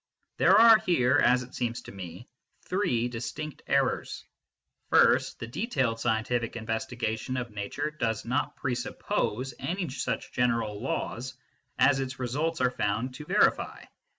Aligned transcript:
There 0.37 0.57
are 0.57 0.79
here, 0.79 1.21
as 1.23 1.43
it 1.43 1.53
seems 1.53 1.81
to 1.83 1.91
me, 1.91 2.27
three 2.63 3.07
distinct 3.07 3.61
errors. 3.67 4.25
First, 4.89 5.37
the 5.37 5.45
detailed 5.45 5.99
scientific 5.99 6.55
investigation 6.55 7.37
of 7.37 7.51
nature 7.51 7.91
does 7.91 8.25
not 8.25 8.55
presuppose 8.55 9.53
any 9.59 9.87
such 9.89 10.31
general 10.31 10.81
laws 10.81 11.35
as 11.77 11.99
its 11.99 12.17
results 12.17 12.61
are 12.61 12.71
found 12.71 13.13
to 13.13 13.25
verify. 13.25 13.83